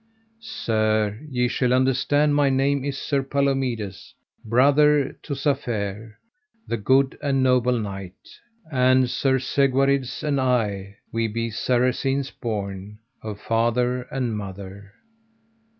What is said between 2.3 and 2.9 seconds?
my name